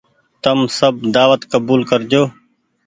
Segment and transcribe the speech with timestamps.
[0.43, 2.23] تم سب دآوت ڪبول ڪرجو۔